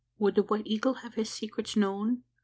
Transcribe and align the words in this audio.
"Would 0.17 0.33
the 0.33 0.41
White 0.41 0.65
Eagle 0.65 0.95
have 0.95 1.13
his 1.13 1.29
secrets 1.29 1.75
known? 1.75 2.23